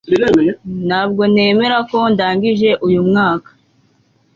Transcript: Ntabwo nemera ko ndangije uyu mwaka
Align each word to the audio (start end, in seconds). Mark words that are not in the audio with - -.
Ntabwo 0.87 1.21
nemera 1.33 1.77
ko 1.89 1.97
ndangije 2.13 2.69
uyu 2.87 3.01
mwaka 3.09 3.49